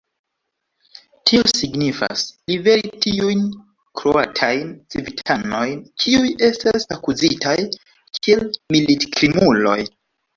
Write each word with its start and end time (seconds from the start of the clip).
Tio 1.31 1.41
signifas: 1.49 2.21
liveri 2.51 2.89
tiujn 3.03 3.43
kroatajn 4.01 4.71
civitanojn, 4.95 5.75
kiuj 6.05 6.31
estas 6.47 6.87
akuzitaj 6.97 7.55
kiel 8.21 8.43
militkrimuloj. 8.77 9.77